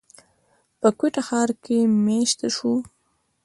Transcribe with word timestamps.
پۀ 0.79 0.89
کوئټه 0.99 1.21
ښار 1.27 1.49
کښې 1.63 1.77
ميشته 2.05 2.47
شو، 2.55 2.73